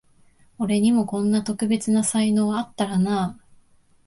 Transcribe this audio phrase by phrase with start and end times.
[0.57, 3.39] 俺にもこんな特別な才能あったらなあ